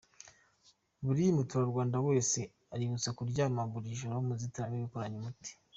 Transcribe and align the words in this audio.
Buri 1.05 1.23
muturandwanda 1.37 1.97
wese 2.07 2.39
aributswa 2.73 3.11
kuryama 3.17 3.61
buri 3.71 3.97
joro 3.99 4.15
mu 4.25 4.31
nzitiramubu 4.35 4.85
ikoranye 4.87 5.17
umuti. 5.21 5.51